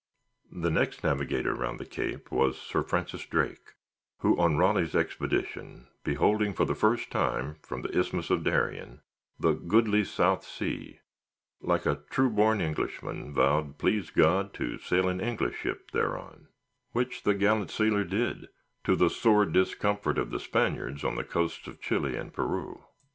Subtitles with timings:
[0.51, 3.75] The next navigator round the Cape was Sir Francis Drake,
[4.21, 9.01] who, on Raleigh's Expedition, beholding for the first time, from the Isthmus of Darien,
[9.39, 11.01] the "goodly South Sea,"
[11.61, 16.47] like a true born Englishman, vowed, please God, to sail an English ship thereon;
[16.93, 18.49] which the gallant sailor did,
[18.83, 22.85] to the sore discomfort of the Spaniards on the coasts of Chile and Peru.